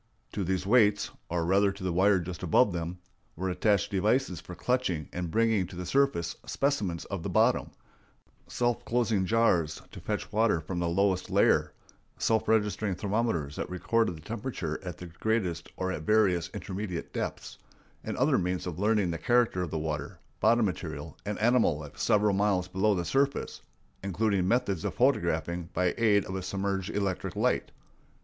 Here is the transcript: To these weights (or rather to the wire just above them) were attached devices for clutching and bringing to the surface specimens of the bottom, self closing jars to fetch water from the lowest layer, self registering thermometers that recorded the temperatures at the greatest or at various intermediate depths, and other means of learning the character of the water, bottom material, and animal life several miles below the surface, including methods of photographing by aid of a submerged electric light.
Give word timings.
To 0.31 0.43
these 0.43 0.65
weights 0.65 1.11
(or 1.29 1.45
rather 1.45 1.71
to 1.71 1.83
the 1.83 1.93
wire 1.93 2.17
just 2.19 2.41
above 2.41 2.73
them) 2.73 2.97
were 3.35 3.51
attached 3.51 3.91
devices 3.91 4.41
for 4.41 4.55
clutching 4.55 5.07
and 5.13 5.29
bringing 5.29 5.67
to 5.67 5.75
the 5.75 5.85
surface 5.85 6.35
specimens 6.47 7.05
of 7.05 7.21
the 7.21 7.29
bottom, 7.29 7.69
self 8.47 8.83
closing 8.83 9.27
jars 9.27 9.79
to 9.91 9.99
fetch 9.99 10.31
water 10.31 10.59
from 10.59 10.79
the 10.79 10.89
lowest 10.89 11.29
layer, 11.29 11.73
self 12.17 12.47
registering 12.47 12.95
thermometers 12.95 13.55
that 13.57 13.69
recorded 13.69 14.17
the 14.17 14.21
temperatures 14.21 14.83
at 14.83 14.97
the 14.97 15.05
greatest 15.05 15.69
or 15.77 15.91
at 15.91 16.01
various 16.01 16.49
intermediate 16.51 17.13
depths, 17.13 17.59
and 18.03 18.17
other 18.17 18.39
means 18.39 18.65
of 18.65 18.79
learning 18.79 19.11
the 19.11 19.19
character 19.19 19.61
of 19.61 19.69
the 19.69 19.77
water, 19.77 20.17
bottom 20.39 20.65
material, 20.65 21.15
and 21.27 21.37
animal 21.37 21.77
life 21.77 21.99
several 21.99 22.33
miles 22.33 22.67
below 22.67 22.95
the 22.95 23.05
surface, 23.05 23.61
including 24.03 24.47
methods 24.47 24.83
of 24.83 24.95
photographing 24.95 25.69
by 25.75 25.93
aid 25.99 26.25
of 26.25 26.33
a 26.35 26.41
submerged 26.41 26.89
electric 26.89 27.35
light. 27.35 27.69